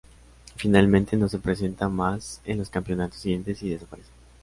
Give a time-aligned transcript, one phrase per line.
[0.55, 4.09] Finalmente no se presenta más en los campeonatos siguientes y desaparece.